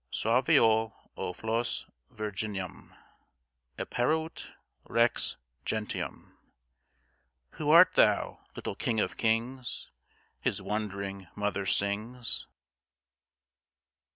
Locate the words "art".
7.69-7.93